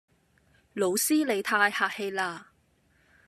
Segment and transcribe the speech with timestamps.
[0.73, 2.47] 老師你太客氣啦